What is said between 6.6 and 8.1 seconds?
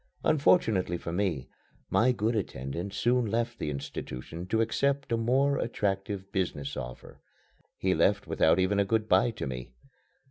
offer. He